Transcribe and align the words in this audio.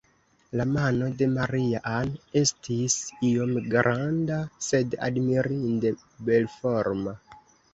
La 0.59 0.63
mano 0.75 1.09
de 1.19 1.25
Maria-Ann 1.33 2.09
estis 2.41 2.95
iom 3.29 3.53
granda, 3.75 4.41
sed 4.69 4.97
admirinde 5.11 5.93
belforma. 6.31 7.19